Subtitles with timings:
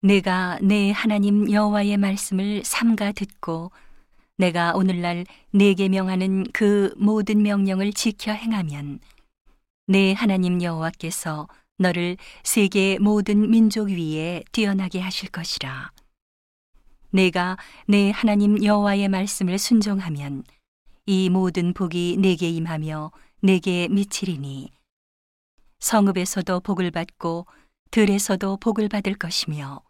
[0.00, 3.72] 내가 내 하나님 여호와의 말씀을 삼가 듣고
[4.36, 9.00] 내가 오늘날 내게 명하는 그 모든 명령을 지켜 행하면
[9.88, 11.48] 내 하나님 여호와께서
[11.78, 15.90] 너를 세계 모든 민족 위에 뛰어나게 하실 것이라.
[17.10, 17.56] 내가
[17.88, 20.44] 내 하나님 여호와의 말씀을 순종하면
[21.06, 23.10] 이 모든 복이 내게 임하며
[23.40, 24.70] 내게 미치리니
[25.80, 27.46] 성읍에서도 복을 받고
[27.90, 29.87] 들에서도 복을 받을 것이며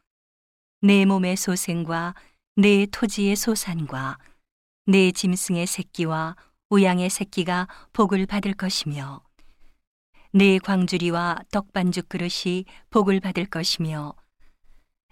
[0.80, 2.14] 내 몸의 소생과
[2.54, 4.18] 내 토지의 소산과
[4.86, 6.36] 내 짐승의 새끼와
[6.70, 9.20] 우양의 새끼가 복을 받을 것이며
[10.30, 14.14] 내 광주리와 떡반죽 그릇이 복을 받을 것이며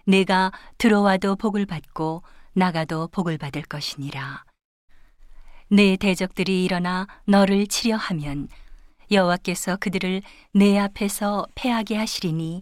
[0.05, 4.45] 내가 들어와도 복을 받고 나가도 복을 받을 것이니라.
[5.69, 8.47] 내 대적들이 일어나 너를 치려 하면
[9.11, 10.21] 여호와께서 그들을
[10.53, 12.61] 내 앞에서 패하게 하시리니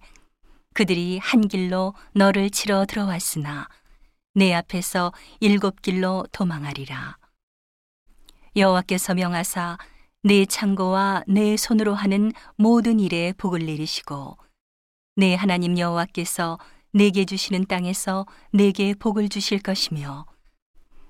[0.76, 3.70] 그들이 한 길로 너를 치러 들어왔으나
[4.34, 7.18] 내 앞에서 일곱 길로 도망하리라.
[8.58, 9.77] 여호와께서 명하사
[10.22, 14.38] 내 창고와 내 손으로 하는 모든 일에 복을 내리시고
[15.16, 16.60] 내 하나님 여호와께서
[16.92, 20.26] 내게 주시는 땅에서 내게 복을 주실 것이며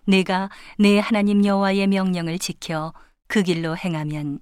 [0.05, 2.93] 내가 내 하나님 여호와의 명령을 지켜
[3.25, 4.39] 그 길로 행하면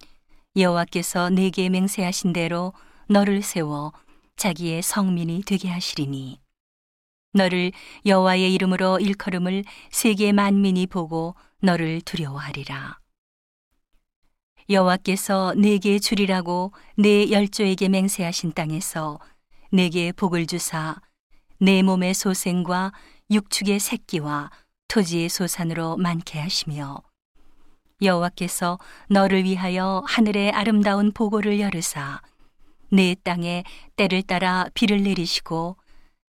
[0.58, 2.74] 여호와께서 내게 맹세하신 대로
[3.08, 3.94] 너를 세워
[4.36, 6.40] 자기의 성민이 되게 하시리니.
[7.34, 7.72] 너를
[8.06, 13.00] 여호와의 이름으로 일컬음을 세계 만민이 보고 너를 두려워하리라.
[14.70, 19.20] 여호와께서 내게 주리라고 내 열조에게 맹세하신 땅에서
[19.72, 21.02] 내게 복을 주사
[21.58, 22.94] 내 몸의 소생과
[23.32, 24.52] 육축의 새끼와
[24.88, 27.02] 토지의 소산으로 많게 하시며
[28.02, 32.22] 여호와께서 너를 위하여 하늘의 아름다운 보고를 열으사
[32.94, 33.64] 내 땅에
[33.96, 35.78] 때를 따라 비를 내리시고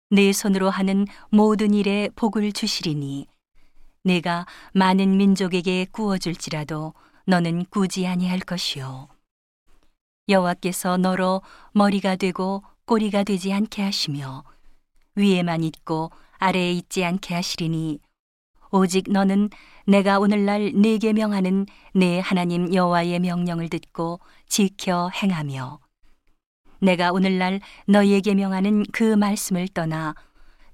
[0.09, 3.27] 내 손으로 하는 모든 일에 복을 주시리니
[4.03, 6.93] 내가 많은 민족에게 구워줄지라도
[7.25, 9.07] 너는 꾸지 아니할 것이요.
[10.27, 14.43] 여호와께서 너로 머리가 되고 꼬리가 되지 않게 하시며
[15.15, 17.99] 위에만 있고 아래에 있지 않게 하시리니
[18.71, 19.49] 오직 너는
[19.87, 24.19] 내가 오늘날 내게 명하는 내 하나님 여호와의 명령을 듣고
[24.49, 25.79] 지켜 행하며
[26.79, 30.15] 내가 오늘날 너희에게 명하는 그 말씀을 떠나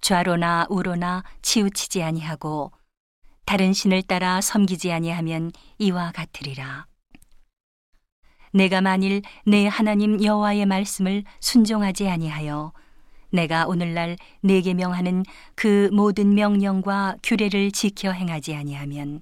[0.02, 2.72] 좌로나 우로나 치우치지 아니하고
[3.46, 6.88] 다른 신을 따라 섬기지 아니하면 이와 같으리라.
[8.52, 12.72] 내가 만일 내 하나님 여호와의 말씀을 순종하지 아니하여
[13.32, 15.24] 내가 오늘날 내게 명하는
[15.56, 19.22] 그 모든 명령과 규례를 지켜 행하지 아니하면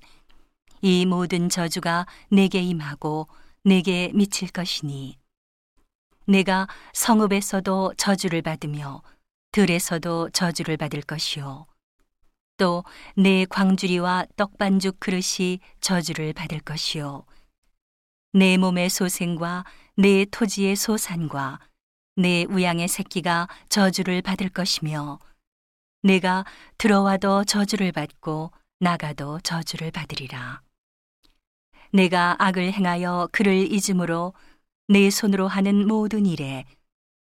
[0.81, 3.27] 이 모든 저주가 내게 임하고
[3.63, 5.17] 내게 미칠 것이니
[6.25, 9.01] 내가 성읍에서도 저주를 받으며
[9.51, 11.65] 들에서도 저주를 받을 것이요
[12.57, 12.83] 또
[13.15, 17.25] 내 광주리와 떡반죽 그릇이 저주를 받을 것이요
[18.31, 21.59] 내 몸의 소생과 내 토지의 소산과
[22.15, 25.19] 내 우양의 새끼가 저주를 받을 것이며
[26.03, 26.45] 내가
[26.77, 30.61] 들어와도 저주를 받고 나가도 저주를 받으리라.
[31.91, 34.33] 내가 악을 행하여 그를 잊음으로
[34.87, 36.65] 내 손으로 하는 모든 일에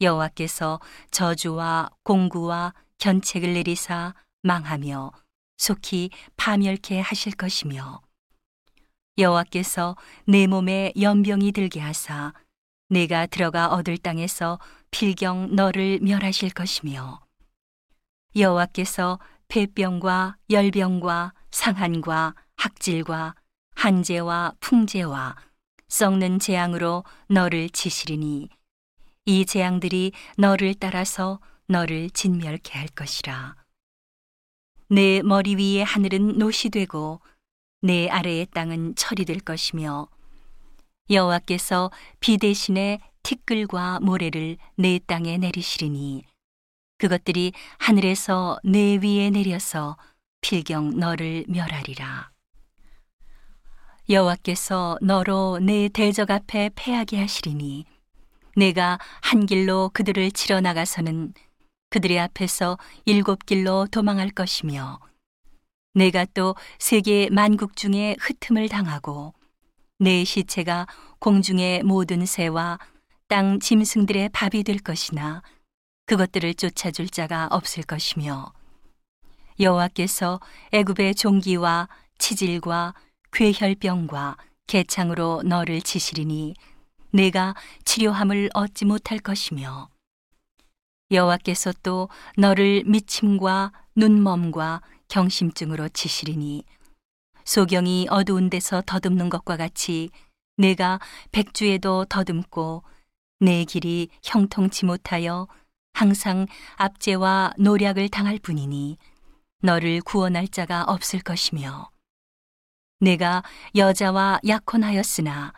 [0.00, 0.78] 여호와께서
[1.10, 5.10] 저주와 공구와 견책을 내리사 망하며
[5.56, 8.02] 속히 파멸케 하실 것이며
[9.18, 9.96] 여호와께서
[10.26, 12.34] 내 몸에 연병이 들게 하사
[12.90, 14.58] 내가 들어가 얻을 땅에서
[14.90, 17.20] 필경 너를 멸하실 것이며
[18.36, 19.18] 여호와께서
[19.48, 23.34] 폐병과 열병과 상한과 학질과
[23.74, 25.36] 한재와 풍재와
[25.88, 28.48] 썩는 재앙으로 너를 치시리니
[29.26, 33.56] 이 재앙들이 너를 따라서 너를 진멸케 할 것이라
[34.88, 37.20] 내 머리 위의 하늘은 노시 되고
[37.82, 40.08] 내 아래의 땅은 철이 될 것이며
[41.10, 46.24] 여호와께서 비 대신에 티끌과 모래를 내 땅에 내리시리니
[46.98, 49.96] 그것들이 하늘에서 내 위에 내려서
[50.40, 52.35] 필경 너를 멸하리라.
[54.08, 57.84] 여호와께서 너로 내 대적 앞에 패하게 하시리니
[58.54, 61.34] 내가 한 길로 그들을 치러 나가서는
[61.90, 65.00] 그들의 앞에서 일곱 길로 도망할 것이며
[65.94, 69.34] 내가 또 세계 만국 중에 흩음을 당하고
[69.98, 70.86] 내 시체가
[71.18, 72.78] 공중의 모든 새와
[73.28, 75.42] 땅 짐승들의 밥이 될 것이나
[76.06, 78.52] 그것들을 쫓아줄 자가 없을 것이며
[79.58, 80.38] 여호와께서
[80.72, 81.88] 애굽의 종기와
[82.18, 82.94] 치질과
[83.36, 86.54] 괴혈병과 개창으로 너를 치시리니
[87.10, 87.54] 내가
[87.84, 89.90] 치료함을 얻지 못할 것이며
[91.10, 96.64] 여호와께서 또 너를 미침과 눈멈과 경심증으로 치시리니
[97.44, 100.08] 소경이 어두운 데서 더듬는 것과 같이
[100.56, 100.98] 내가
[101.30, 102.84] 백주에도 더듬고
[103.40, 105.46] 내 길이 형통치 못하여
[105.92, 106.46] 항상
[106.76, 108.96] 압제와 노략을 당할 뿐이니
[109.60, 111.90] 너를 구원할 자가 없을 것이며
[112.98, 113.42] 내가
[113.74, 115.52] 여자와 약혼하였으나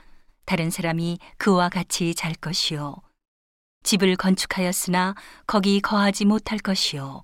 [0.44, 2.96] 다른 사람이 그와 같이 잘 것이요.
[3.84, 5.14] 집을 건축하였으나
[5.46, 7.22] 거기 거하지 못할 것이요.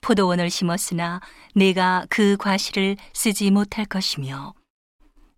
[0.00, 1.20] 포도원을 심었으나
[1.54, 4.54] 내가 그 과실을 쓰지 못할 것이며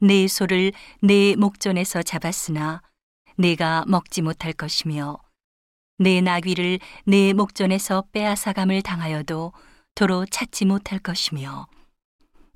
[0.01, 0.73] 내 소를
[1.03, 2.83] 내 목전에서 잡았으나
[3.37, 5.19] 내가 먹지 못할 것이며
[5.99, 9.53] 내 나귀를 내 목전에서 빼앗아감을 당하여도
[9.97, 11.67] 도로 찾지 못할 것이며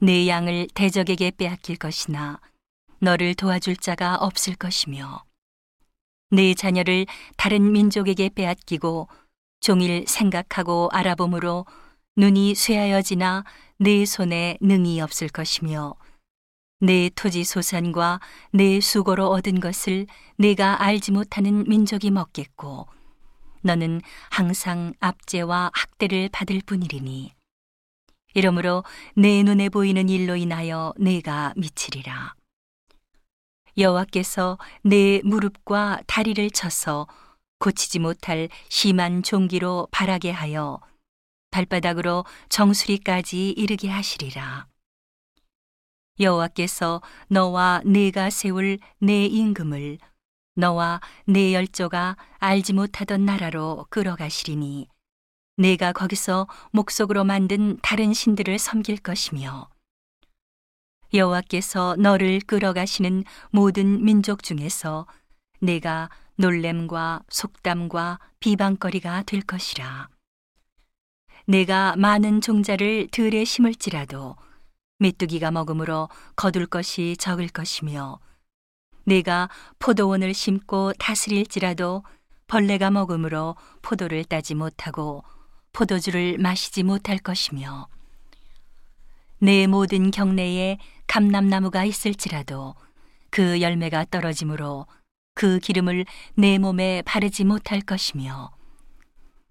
[0.04, 2.40] 내 양을 대적에게 빼앗길 것이나
[2.98, 5.22] 너를 도와줄 자가 없을 것이며
[6.28, 7.06] 내 자녀를
[7.36, 9.06] 다른 민족에게 빼앗기고
[9.60, 11.66] 종일 생각하고 알아봄으로
[12.16, 13.44] 눈이 쇠하여지나
[13.78, 15.94] 내 손에 능이 없을 것이며
[16.80, 18.18] 내 토지 소산과
[18.50, 22.88] 내 수고로 얻은 것을 내가 알지 못하는 민족이 먹겠고
[23.60, 24.00] 너는
[24.30, 27.34] 항상 압제와 학대를 받을 뿐이리니
[28.34, 28.84] 이러므로
[29.14, 32.34] 내 눈에 보이는 일로 인하여 내가 미치리라
[33.78, 37.06] 여호와께서 내 무릎과 다리를 쳐서
[37.58, 40.80] 고치지 못할 심한 종기로 바라게 하여
[41.52, 44.66] 발바닥으로 정수리까지 이르게 하시리라.
[46.18, 49.98] 여호와께서 너와 내가 세울 내 임금을
[50.56, 54.88] 너와 내 열조가 알지 못하던 나라로 끌어가시리니
[55.62, 59.68] 내가 거기서 목속으로 만든 다른 신들을 섬길 것이며
[61.14, 65.06] 여호와께서 너를 끌어가시는 모든 민족 중에서
[65.60, 70.08] 내가 놀램과 속담과 비방거리가 될 것이라.
[71.46, 74.34] 내가 많은 종자를 들에 심을지라도
[74.98, 78.18] 메뚜기가 먹음으로 거둘 것이 적을 것이며
[79.04, 79.48] 내가
[79.78, 82.02] 포도원을 심고 다스릴지라도
[82.48, 85.22] 벌레가 먹음으로 포도를 따지 못하고
[85.72, 87.88] 포도주를 마시지 못할 것이며
[89.38, 92.74] 내 모든 경내에 감람나무가 있을지라도
[93.30, 94.86] 그 열매가 떨어지므로
[95.34, 96.04] 그 기름을
[96.34, 98.52] 내 몸에 바르지 못할 것이며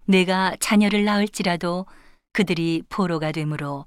[0.06, 1.86] 내가 자녀를 낳을지라도
[2.32, 3.84] 그들이 포로가 되므로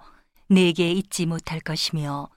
[0.48, 2.30] 내게 있지 못할 것이며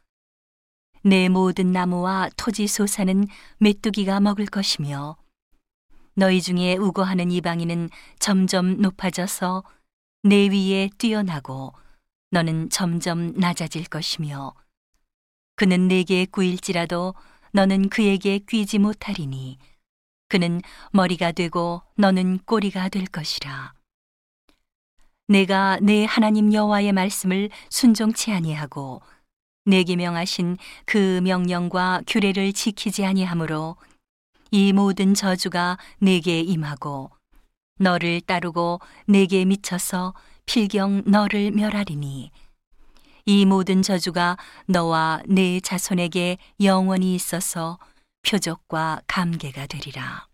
[1.02, 3.26] 내 모든 나무와 토지 소사는
[3.58, 5.16] 메뚜기가 먹을 것이며
[6.14, 9.62] 너희 중에 우거하는 이방인은 점점 높아져서
[10.22, 11.72] 내 위에 뛰어나고
[12.30, 14.54] 너는 점점 낮아질 것이며
[15.54, 17.14] 그는 내게 꾸일지라도
[17.52, 19.58] 너는 그에게 끼지 못하리니
[20.28, 20.60] 그는
[20.92, 23.74] 머리가 되고 너는 꼬리가 될 것이라.
[25.28, 29.02] 내가 내 하나님 여호와의 말씀을 순종치 아니하고
[29.64, 33.76] 내게 명하신 그 명령과 규례를 지키지 아니하므로
[34.50, 37.10] 이 모든 저주가 내게 임하고
[37.78, 40.14] 너를 따르고 내게 미쳐서
[40.46, 42.30] 필경 너를 멸하리니
[43.26, 44.36] 이 모든 저주가
[44.66, 47.78] 너와 내 자손에게 영원히 있어서
[48.22, 50.26] 표적과 감개가 되리라.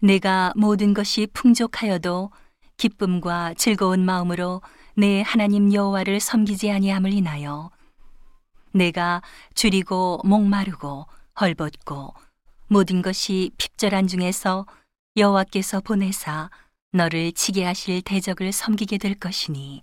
[0.00, 2.30] 내가 모든 것이 풍족하여도
[2.76, 4.62] 기쁨과 즐거운 마음으로
[4.94, 7.70] 내 하나님 여호와를 섬기지 아니함을 인하여
[8.72, 9.20] 내가
[9.54, 11.06] 줄이고 목마르고
[11.40, 12.14] 헐벗고
[12.68, 14.66] 모든 것이 핍절한 중에서
[15.16, 16.50] 여호와께서 보내사
[16.92, 19.82] 너를 치게 하실 대적을 섬기게 될 것이니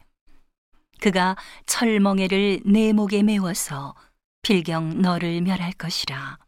[1.01, 3.95] 그가 철멍에를 내 목에 메워서
[4.41, 6.39] 필경 너를 멸할 것이라.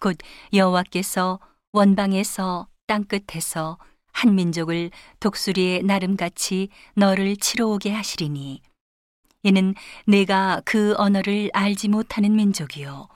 [0.00, 0.18] 곧
[0.52, 1.38] 여호와께서
[1.72, 3.78] 원방에서 땅 끝에서
[4.12, 4.90] 한 민족을
[5.20, 8.60] 독수리의 나름같이 너를 치러 오게 하시리니
[9.44, 9.74] 이는
[10.06, 13.08] 내가 그 언어를 알지 못하는 민족이요.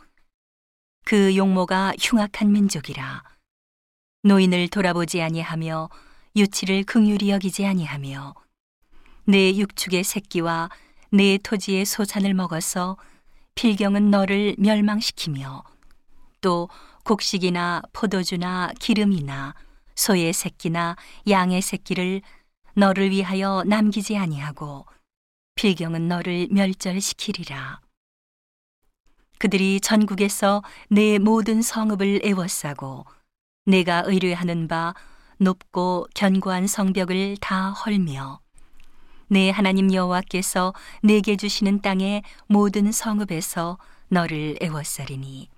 [1.04, 3.35] 그 용모가 흉악한 민족이라
[4.26, 5.88] 노인을 돌아보지 아니하며
[6.34, 8.34] 유치를 긍휼히 여기지 아니하며
[9.24, 10.68] 내 육축의 새끼와
[11.12, 12.96] 내 토지의 소산을 먹어서
[13.54, 15.62] 필경은 너를 멸망시키며
[16.40, 16.68] 또
[17.04, 19.54] 곡식이나 포도주나 기름이나
[19.94, 20.96] 소의 새끼나
[21.28, 22.20] 양의 새끼를
[22.74, 24.86] 너를 위하여 남기지 아니하고
[25.54, 27.80] 필경은 너를 멸절시키리라.
[29.38, 33.06] 그들이 전국에서 내 모든 성읍을 애워싸고
[33.66, 34.94] 내가 의뢰하는 바
[35.38, 38.40] 높고 견고한 성벽을 다 헐며
[39.28, 43.76] 내 하나님 여호와께서 내게 주시는 땅의 모든 성읍에서
[44.08, 45.50] 너를 애워싸리니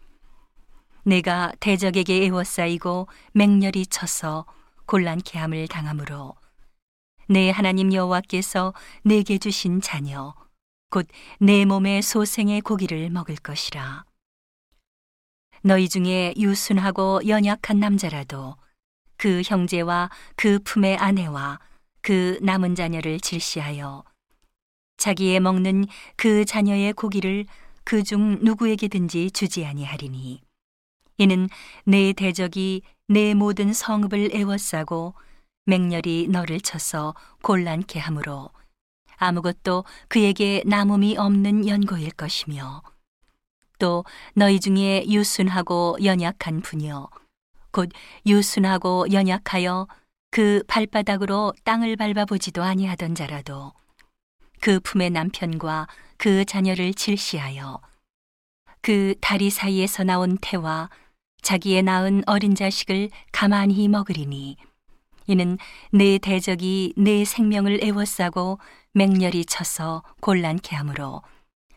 [1.04, 4.46] 내가 대적에게 애워싸이고 맹렬히 쳐서
[4.86, 6.34] 곤란케 함을 당하므로
[7.28, 8.72] 내 하나님 여호와께서
[9.04, 10.34] 내게 주신 자녀
[10.90, 11.06] 곧
[11.38, 14.07] 내 몸의 소생의 고기를 먹을 것이라
[15.62, 18.56] 너희 중에 유순하고 연약한 남자라도
[19.16, 21.58] 그 형제와 그 품의 아내와
[22.00, 24.04] 그 남은 자녀를 질시하여
[24.96, 25.86] 자기의 먹는
[26.16, 27.46] 그 자녀의 고기를
[27.84, 30.42] 그 중 누구에게든지 주지 아니하리니
[31.16, 31.48] 이는
[31.84, 35.14] 내 대적이 내 모든 성읍을 애워싸고
[35.64, 38.50] 맹렬히 너를 쳐서 곤란케 하므로
[39.16, 42.82] 아무것도 그에게 남음이 없는 연고일 것이며
[43.78, 44.04] 또
[44.34, 47.08] 너희 중에 유순하고 연약한 분여
[47.70, 47.90] 곧
[48.26, 49.86] 유순하고 연약하여
[50.30, 53.72] 그 발바닥으로 땅을 밟아보지도 아니하던 자라도
[54.60, 57.80] 그 품의 남편과 그 자녀를 질시하여
[58.82, 60.90] 그 다리 사이에서 나온 태와
[61.42, 64.56] 자기의 낳은 어린 자식을 가만히 먹으리니
[65.26, 65.58] 이는
[65.92, 68.58] 내 대적이 내 생명을 애워싸고
[68.92, 71.22] 맹렬히 쳐서 곤란케 하므로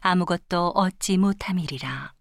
[0.02, 2.14] 아무것도 얻지 못함이리라.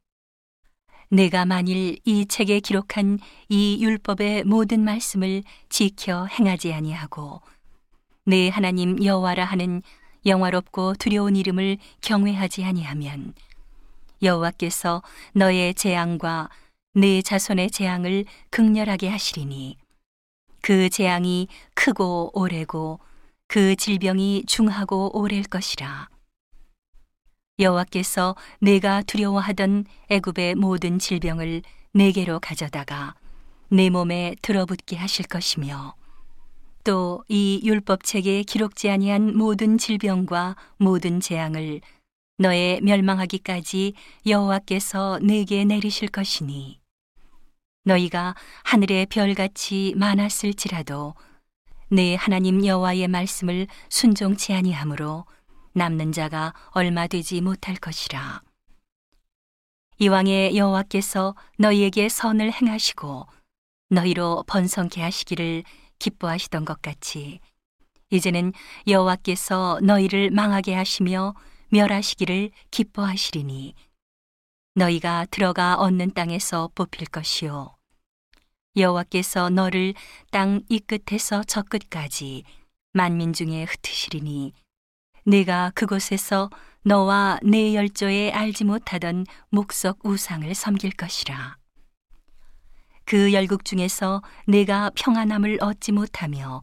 [1.08, 3.18] 내가 만일 이 책에 기록한
[3.48, 7.40] 이 율법의 모든 말씀을 지켜 행하지 아니하고
[8.24, 9.82] 내 하나님 여호와라 하는
[10.24, 13.32] 영화롭고 두려운 이름을 경외하지 아니하면
[14.22, 16.50] 여호와께서 너의 재앙과
[16.92, 19.78] 내 자손의 재앙을 극렬하게 하시리니
[20.60, 23.00] 그 재앙이 크고 오래고
[23.46, 26.09] 그 질병이 중하고 오래일 것이라
[27.60, 31.62] 여호와께서 내가 두려워하던 애굽의 모든 질병을
[31.92, 33.14] 내게로 가져다가
[33.68, 35.94] 내 몸에 들어붙게 하실 것이며
[36.82, 41.80] 또 이 율법책에 기록지 아니한 모든 질병과 모든 재앙을
[42.38, 43.92] 너의 멸망하기까지
[44.26, 46.80] 여호와께서 내게 내리실 것이니
[47.84, 51.14] 너희가 하늘의 별같이 많았을지라도
[51.90, 55.26] 내 하나님 여호와의 말씀을 순종치 아니하므로
[55.72, 58.42] 남는 자가 얼마 되지 못할 것이라.
[59.98, 63.26] 이왕의 여호와께서 너희에게 선을 행하시고
[63.90, 65.62] 너희로 번성케 하시기를
[65.98, 67.40] 기뻐하시던 것 같이
[68.10, 68.52] 이제는
[68.88, 71.34] 여호와께서 너희를 망하게 하시며
[71.68, 73.74] 멸하시기를 기뻐하시리니
[74.74, 77.76] 너희가 들어가 얻는 땅에서 뽑힐 것이요
[78.76, 79.94] 여호와께서 너를
[80.30, 82.44] 땅 이 끝에서 저 끝까지
[82.92, 84.54] 만민 중에 흩으시리니
[85.30, 86.50] 내가 그곳에서
[86.82, 91.56] 너와 내 열조에 알지 못하던 목석 우상을 섬길 것이라.
[93.04, 96.62] 그 열국 중에서 내가 평안함을 얻지 못하며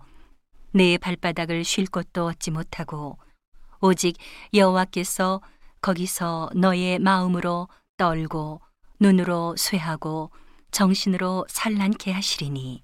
[0.74, 3.18] 내 발바닥을 쉴 곳도 얻지 못하고
[3.80, 4.18] 오직
[4.54, 5.42] 여호와께서
[5.80, 8.60] 거기서 너의 마음으로 떨고
[9.00, 10.30] 눈으로 쇠하고
[10.72, 12.84] 정신으로 산란케 하시리니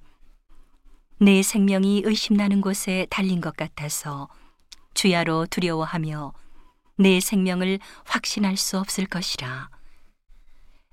[1.19, 4.29] 내 생명이 의심나는 곳에 달린 것 같아서
[4.93, 6.33] 주야로 두려워하며
[6.97, 9.69] 내 생명을 확신할 수 없을 것이라.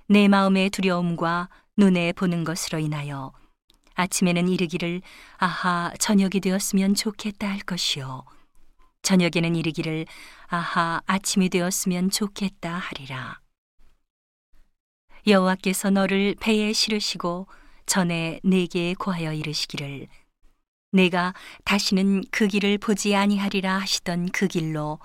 [0.07, 3.31] 내 마음의 두려움과 눈에 보는 것으로 인하여
[3.95, 5.01] 아침에는 이르기를
[5.37, 8.23] 아하 저녁이 되었으면 좋겠다 할 것이요
[9.03, 10.05] 저녁에는 이르기를
[10.47, 13.39] 아하 아침이 되었으면 좋겠다 하리라.
[15.27, 17.47] 여호와께서 너를 배에 실으시고
[17.85, 20.07] 전에 내게 고하여 이르시기를
[20.91, 21.33] 내가
[21.65, 24.99] 다시는 그 길을 보지 아니하리라 하시던 그 길로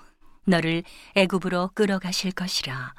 [0.45, 0.83] 너를
[1.15, 2.93] 애굽으로 끌어가실 것이라.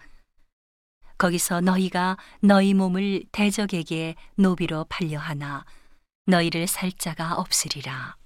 [1.16, 5.64] 거기서 너희가 너희 몸을 대적에게 노비로 팔려하나
[6.26, 8.17] 너희를 살 자가 없으리라.